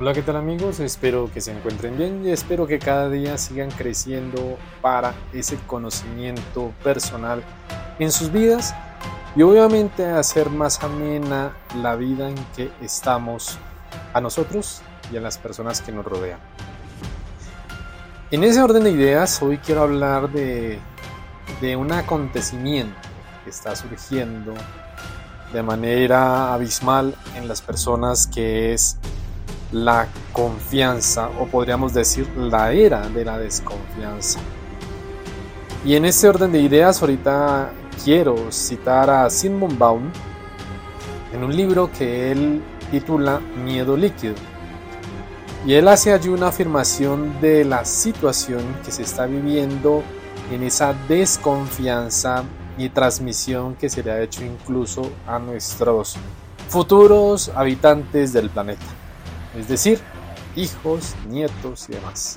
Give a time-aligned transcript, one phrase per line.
[0.00, 0.80] Hola, ¿qué tal amigos?
[0.80, 6.72] Espero que se encuentren bien y espero que cada día sigan creciendo para ese conocimiento
[6.82, 7.44] personal
[8.00, 8.74] en sus vidas
[9.36, 13.56] y obviamente hacer más amena la vida en que estamos
[14.12, 14.82] a nosotros
[15.12, 16.40] y a las personas que nos rodean.
[18.32, 20.80] En ese orden de ideas, hoy quiero hablar de,
[21.60, 22.98] de un acontecimiento
[23.44, 24.54] que está surgiendo
[25.52, 28.98] de manera abismal en las personas que es
[29.74, 34.38] la confianza o podríamos decir la era de la desconfianza.
[35.84, 37.72] Y en ese orden de ideas ahorita
[38.04, 40.10] quiero citar a Simon Baum
[41.32, 44.36] en un libro que él titula Miedo líquido.
[45.66, 50.04] Y él hace allí una afirmación de la situación que se está viviendo
[50.52, 52.44] en esa desconfianza
[52.78, 56.16] y transmisión que se le ha hecho incluso a nuestros
[56.68, 58.84] futuros habitantes del planeta
[59.58, 60.00] es decir,
[60.56, 62.36] hijos, nietos y demás.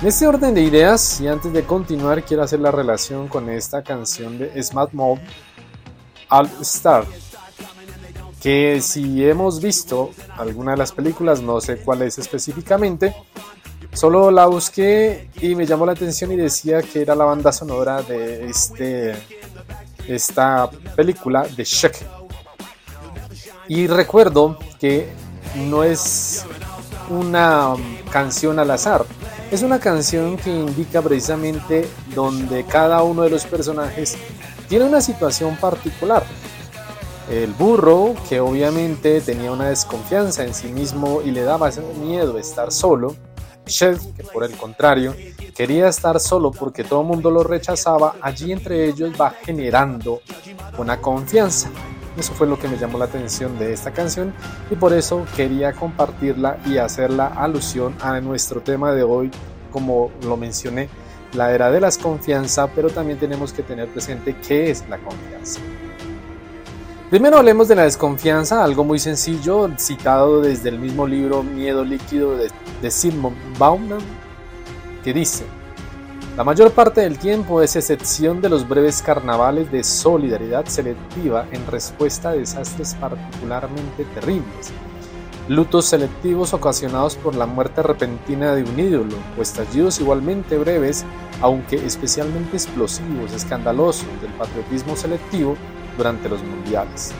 [0.00, 3.82] En este orden de ideas, y antes de continuar, quiero hacer la relación con esta
[3.82, 5.18] canción de Smart Mob,
[6.30, 7.04] All Star,
[8.40, 13.14] que si hemos visto alguna de las películas, no sé cuál es específicamente,
[13.92, 18.02] solo la busqué y me llamó la atención y decía que era la banda sonora
[18.02, 19.14] de este,
[20.08, 22.06] esta película de Shrek.
[23.68, 25.12] Y recuerdo que
[25.54, 26.44] no es
[27.08, 27.74] una
[28.10, 29.04] canción al azar.
[29.50, 34.16] Es una canción que indica precisamente donde cada uno de los personajes
[34.68, 36.22] tiene una situación particular.
[37.28, 42.72] El burro, que obviamente tenía una desconfianza en sí mismo y le daba miedo estar
[42.72, 43.16] solo.
[43.66, 45.14] Chef, que por el contrario,
[45.54, 48.16] quería estar solo porque todo el mundo lo rechazaba.
[48.20, 50.20] Allí entre ellos va generando
[50.78, 51.70] una confianza.
[52.16, 54.34] Eso fue lo que me llamó la atención de esta canción
[54.70, 59.30] y por eso quería compartirla y hacerla alusión a nuestro tema de hoy,
[59.70, 60.88] como lo mencioné,
[61.34, 65.60] la era de la desconfianza, pero también tenemos que tener presente qué es la confianza.
[67.10, 72.36] Primero hablemos de la desconfianza, algo muy sencillo, citado desde el mismo libro Miedo líquido
[72.36, 72.50] de,
[72.82, 74.00] de Sigmund Bauman,
[75.02, 75.44] que dice,
[76.40, 81.66] la mayor parte del tiempo es excepción de los breves carnavales de solidaridad selectiva en
[81.66, 84.72] respuesta a desastres particularmente terribles.
[85.48, 91.04] Lutos selectivos ocasionados por la muerte repentina de un ídolo, o estallidos igualmente breves,
[91.42, 95.58] aunque especialmente explosivos, escandalosos, del patriotismo selectivo
[95.98, 97.12] durante los mundiales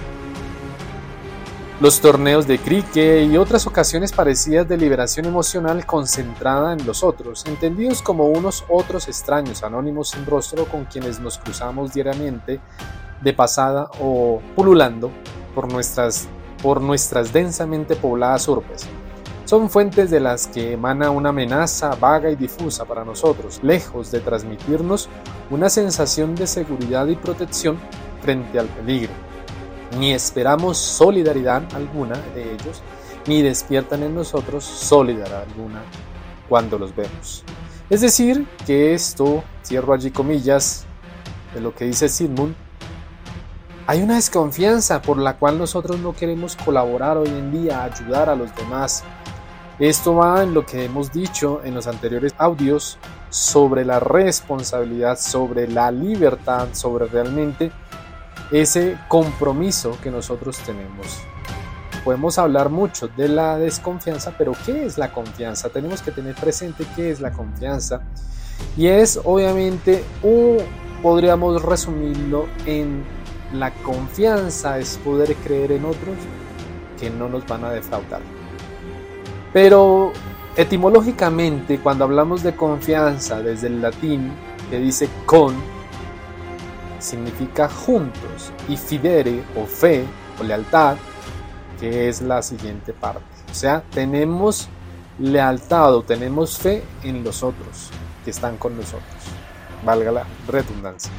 [1.81, 7.47] los torneos de cricket y otras ocasiones parecidas de liberación emocional concentrada en los otros,
[7.47, 12.61] entendidos como unos otros extraños anónimos sin rostro con quienes nos cruzamos diariamente
[13.23, 15.11] de pasada o pululando
[15.55, 16.29] por nuestras,
[16.63, 18.87] por nuestras densamente pobladas urbes.
[19.47, 24.21] Son fuentes de las que emana una amenaza vaga y difusa para nosotros, lejos de
[24.21, 25.09] transmitirnos
[25.49, 27.79] una sensación de seguridad y protección
[28.21, 29.30] frente al peligro
[29.99, 32.83] ni esperamos solidaridad alguna de ellos,
[33.27, 35.83] ni despiertan en nosotros solidaridad alguna
[36.49, 37.45] cuando los vemos.
[37.89, 40.87] Es decir, que esto, cierro allí comillas,
[41.55, 42.55] de lo que dice Sigmund,
[43.87, 48.37] hay una desconfianza por la cual nosotros no queremos colaborar hoy en día, ayudar a
[48.37, 49.03] los demás.
[49.81, 52.99] Esto va en lo que hemos dicho en los anteriores audios
[53.31, 57.73] sobre la responsabilidad, sobre la libertad, sobre realmente
[58.51, 61.23] ese compromiso que nosotros tenemos.
[62.05, 65.69] Podemos hablar mucho de la desconfianza, pero ¿qué es la confianza?
[65.69, 68.03] Tenemos que tener presente qué es la confianza.
[68.77, 70.57] Y es obviamente, o
[71.03, 73.05] podríamos resumirlo en
[73.53, 76.17] la confianza es poder creer en otros
[76.99, 78.21] que no nos van a defraudar.
[79.53, 80.13] Pero
[80.57, 84.33] etimológicamente, cuando hablamos de confianza desde el latín,
[84.71, 85.55] que dice con,
[87.01, 90.05] significa juntos y fidere o fe
[90.39, 90.97] o lealtad,
[91.79, 93.25] que es la siguiente parte.
[93.51, 94.69] O sea, tenemos
[95.19, 97.91] lealtad o tenemos fe en los otros
[98.25, 99.03] que están con nosotros.
[99.85, 101.11] Valga la redundancia.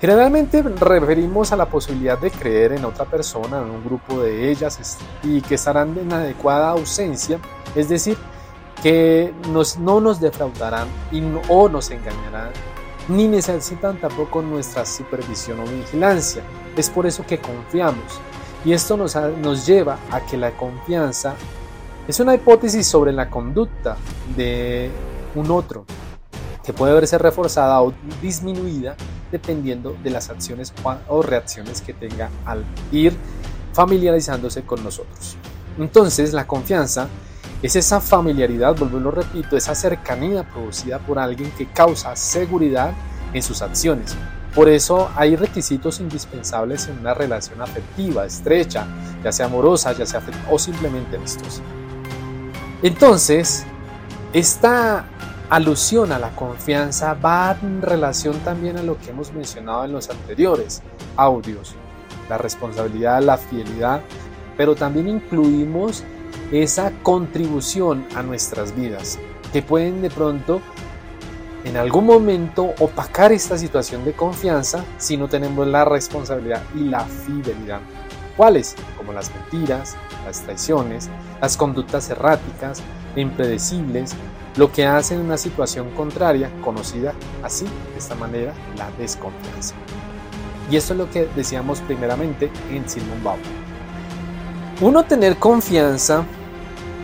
[0.00, 4.98] Generalmente referimos a la posibilidad de creer en otra persona, en un grupo de ellas
[5.24, 7.40] y que estarán en adecuada ausencia,
[7.74, 8.16] es decir,
[8.80, 12.50] que nos, no nos defraudarán y o nos engañarán
[13.08, 16.42] ni necesitan tampoco nuestra supervisión o vigilancia.
[16.76, 18.20] Es por eso que confiamos.
[18.64, 21.34] Y esto nos, nos lleva a que la confianza
[22.06, 23.96] es una hipótesis sobre la conducta
[24.36, 24.90] de
[25.34, 25.84] un otro,
[26.64, 28.96] que puede verse reforzada o disminuida
[29.30, 30.72] dependiendo de las acciones
[31.08, 33.14] o reacciones que tenga al ir
[33.72, 35.36] familiarizándose con nosotros.
[35.78, 37.08] Entonces, la confianza
[37.60, 42.92] Es esa familiaridad, vuelvo y lo repito, esa cercanía producida por alguien que causa seguridad
[43.32, 44.16] en sus acciones.
[44.54, 48.86] Por eso hay requisitos indispensables en una relación afectiva, estrecha,
[49.24, 51.62] ya sea amorosa, ya sea o simplemente amistosa.
[52.82, 53.64] Entonces,
[54.32, 55.06] esta
[55.50, 60.08] alusión a la confianza va en relación también a lo que hemos mencionado en los
[60.10, 60.82] anteriores
[61.16, 61.74] audios,
[62.28, 64.00] la responsabilidad, la fidelidad,
[64.56, 66.04] pero también incluimos
[66.52, 69.18] esa contribución a nuestras vidas,
[69.52, 70.60] que pueden de pronto
[71.64, 77.04] en algún momento opacar esta situación de confianza si no tenemos la responsabilidad y la
[77.04, 77.80] fidelidad.
[78.36, 78.76] ¿Cuáles?
[78.96, 81.10] Como las mentiras, las traiciones,
[81.40, 82.80] las conductas erráticas,
[83.16, 84.14] impredecibles,
[84.56, 89.74] lo que hace en una situación contraria, conocida así, de esta manera, la desconfianza.
[90.70, 93.67] Y esto es lo que decíamos primeramente en Simon Bauer.
[94.80, 96.24] Uno tener confianza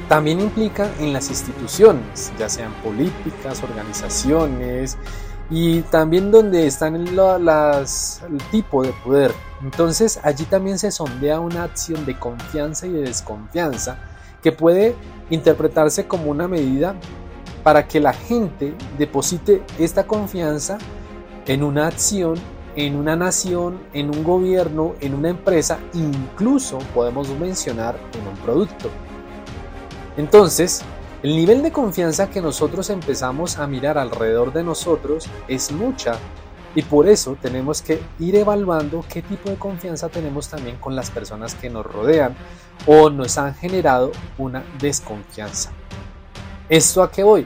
[0.09, 4.97] también implica en las instituciones, ya sean políticas, organizaciones
[5.50, 9.32] y también donde están el, el tipo de poder.
[9.62, 13.99] Entonces allí también se sondea una acción de confianza y de desconfianza
[14.41, 14.94] que puede
[15.31, 16.94] interpretarse como una medida
[17.65, 20.79] para que la gente deposite esta confianza
[21.47, 22.35] en una acción,
[22.76, 28.91] en una nación, en un gobierno, en una empresa, incluso podemos mencionar en un producto.
[30.17, 30.82] Entonces,
[31.23, 36.19] el nivel de confianza que nosotros empezamos a mirar alrededor de nosotros es mucha
[36.75, 41.11] y por eso tenemos que ir evaluando qué tipo de confianza tenemos también con las
[41.11, 42.35] personas que nos rodean
[42.87, 45.70] o nos han generado una desconfianza.
[46.69, 47.44] ¿Esto a qué voy?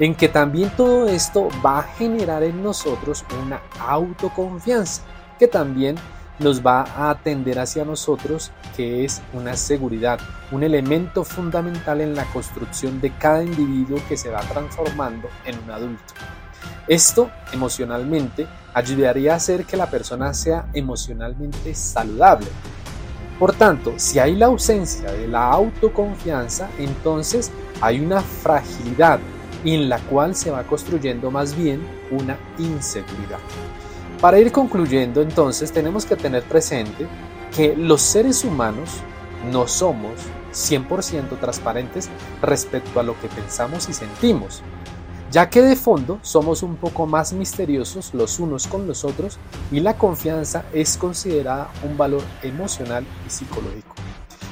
[0.00, 5.02] En que también todo esto va a generar en nosotros una autoconfianza
[5.38, 5.96] que también
[6.38, 10.18] nos va a atender hacia nosotros, que es una seguridad,
[10.52, 15.70] un elemento fundamental en la construcción de cada individuo que se va transformando en un
[15.70, 16.14] adulto.
[16.88, 22.46] Esto emocionalmente ayudaría a hacer que la persona sea emocionalmente saludable.
[23.38, 27.50] Por tanto, si hay la ausencia de la autoconfianza, entonces
[27.82, 29.20] hay una fragilidad
[29.64, 31.80] en la cual se va construyendo más bien
[32.10, 33.38] una inseguridad.
[34.20, 37.06] Para ir concluyendo, entonces, tenemos que tener presente
[37.56, 39.00] que los seres humanos
[39.50, 40.12] no somos
[40.52, 42.10] 100% transparentes
[42.42, 44.62] respecto a lo que pensamos y sentimos,
[45.30, 49.38] ya que de fondo somos un poco más misteriosos los unos con los otros
[49.70, 53.99] y la confianza es considerada un valor emocional y psicológico.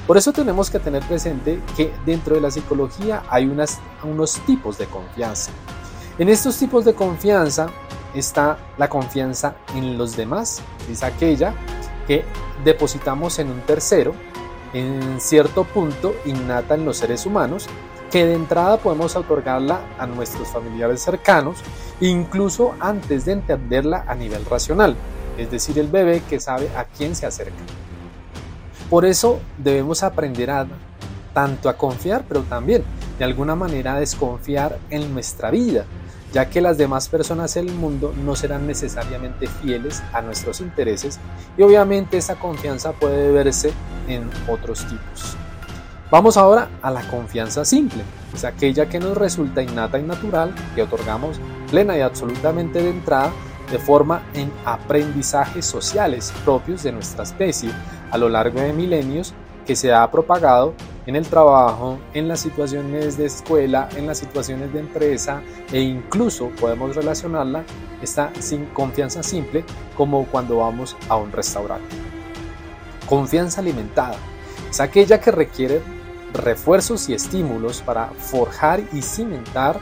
[0.09, 4.87] Por eso tenemos que tener presente que dentro de la psicología hay unos tipos de
[4.87, 5.51] confianza.
[6.17, 7.67] En estos tipos de confianza
[8.15, 11.53] está la confianza en los demás, es aquella
[12.07, 12.25] que
[12.65, 14.15] depositamos en un tercero,
[14.73, 17.67] en cierto punto innata en los seres humanos,
[18.09, 21.59] que de entrada podemos otorgarla a nuestros familiares cercanos,
[22.01, 24.95] incluso antes de entenderla a nivel racional,
[25.37, 27.78] es decir, el bebé que sabe a quién se acerca.
[28.89, 30.67] Por eso debemos aprender a
[31.33, 32.83] tanto a confiar, pero también
[33.19, 35.85] de alguna manera a desconfiar en nuestra vida,
[36.33, 41.19] ya que las demás personas del mundo no serán necesariamente fieles a nuestros intereses
[41.57, 43.71] y obviamente esa confianza puede verse
[44.07, 45.37] en otros tipos.
[46.09, 48.01] Vamos ahora a la confianza simple,
[48.33, 53.31] es aquella que nos resulta innata y natural, que otorgamos plena y absolutamente de entrada
[53.71, 57.69] de forma en aprendizajes sociales propios de nuestra especie
[58.11, 59.33] a lo largo de milenios
[59.65, 60.73] que se ha propagado
[61.05, 66.49] en el trabajo, en las situaciones de escuela, en las situaciones de empresa e incluso
[66.59, 67.63] podemos relacionarla
[68.01, 69.63] esta sin confianza simple
[69.95, 71.95] como cuando vamos a un restaurante.
[73.07, 74.17] Confianza alimentada
[74.69, 75.81] es aquella que requiere
[76.33, 79.79] refuerzos y estímulos para forjar y cimentar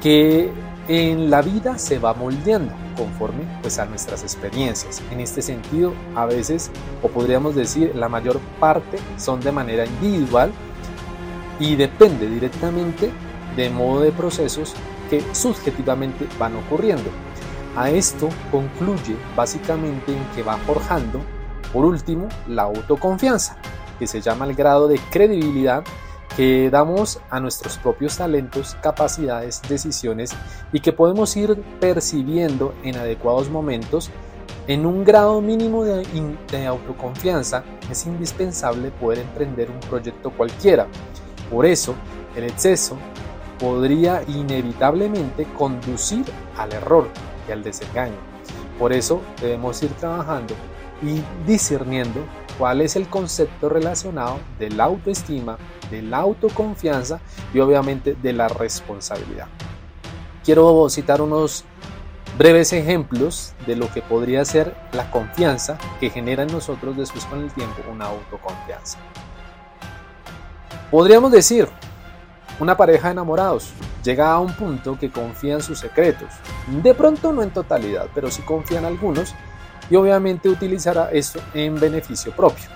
[0.00, 0.50] que
[0.88, 5.02] en la vida se va moldeando conforme pues a nuestras experiencias.
[5.12, 6.70] En este sentido, a veces,
[7.02, 10.50] o podríamos decir, la mayor parte son de manera individual
[11.60, 13.10] y depende directamente
[13.54, 14.74] de modo de procesos
[15.10, 17.10] que subjetivamente van ocurriendo.
[17.76, 21.20] A esto concluye básicamente en que va forjando,
[21.72, 23.56] por último, la autoconfianza,
[23.98, 25.84] que se llama el grado de credibilidad
[26.38, 30.30] que damos a nuestros propios talentos, capacidades, decisiones
[30.72, 34.12] y que podemos ir percibiendo en adecuados momentos,
[34.68, 36.06] en un grado mínimo de,
[36.52, 40.86] de, autoconfianza es indispensable poder emprender un proyecto cualquiera.
[41.50, 41.96] Por eso,
[42.36, 42.96] el exceso
[43.58, 46.24] podría inevitablemente conducir
[46.56, 47.08] al error
[47.48, 48.14] y al desengaño.
[48.78, 50.54] Por eso debemos ir trabajando
[51.02, 52.20] y discerniendo
[52.58, 55.58] cuál es el concepto relacionado de la autoestima,
[55.90, 57.20] de la autoconfianza
[57.54, 59.46] y obviamente de la responsabilidad.
[60.44, 61.64] Quiero citar unos
[62.36, 67.40] breves ejemplos de lo que podría ser la confianza que genera en nosotros después con
[67.40, 68.98] el tiempo una autoconfianza.
[70.90, 71.68] Podríamos decir,
[72.60, 76.28] una pareja de enamorados llega a un punto que confía en sus secretos,
[76.82, 79.34] de pronto no en totalidad, pero sí confía en algunos
[79.90, 82.66] y obviamente utilizará esto en beneficio propio.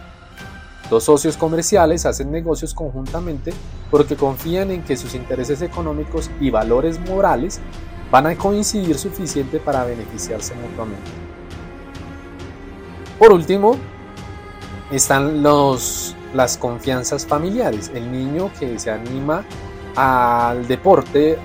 [0.91, 3.53] Dos socios comerciales hacen negocios conjuntamente
[3.91, 7.61] porque confían en que sus intereses económicos y valores morales
[8.11, 11.11] van a coincidir suficiente para beneficiarse mutuamente.
[13.19, 13.77] Por último,
[14.91, 17.91] están los, las confianzas familiares.
[17.95, 19.45] El niño que se anima
[19.97, 21.39] al deporte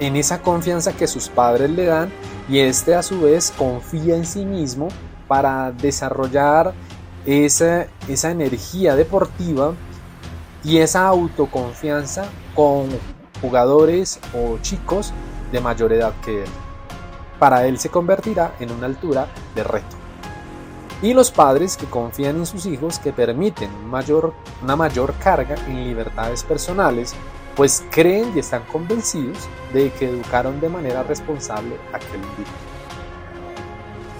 [0.00, 2.10] en esa confianza que sus padres le dan
[2.48, 4.88] y este a su vez confía en sí mismo
[5.28, 6.74] para desarrollar
[7.24, 9.74] esa, esa energía deportiva
[10.62, 12.88] y esa autoconfianza con
[13.40, 15.12] jugadores o chicos
[15.52, 16.50] de mayor edad que él.
[17.38, 19.96] Para él se convertirá en una altura de reto.
[21.02, 25.84] Y los padres que confían en sus hijos que permiten mayor, una mayor carga en
[25.84, 27.14] libertades personales,
[27.56, 32.54] pues creen y están convencidos de que educaron de manera responsable a aquel individuo.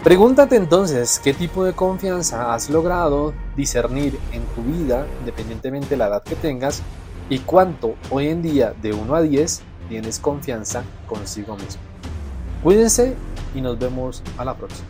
[0.02, 6.06] Pregúntate entonces qué tipo de confianza has logrado discernir en tu vida, independientemente de la
[6.06, 6.82] edad que tengas,
[7.28, 11.82] y cuánto hoy en día de 1 a 10 tienes confianza consigo mismo.
[12.62, 13.16] Cuídense
[13.54, 14.86] y nos vemos a la próxima.